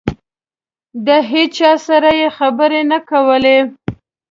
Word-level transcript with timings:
د 1.05 1.07
هېچا 1.31 1.71
سره 1.87 2.09
یې 2.19 2.27
خبرې 2.37 2.81
نه 2.91 2.99
کولې. 3.09 3.57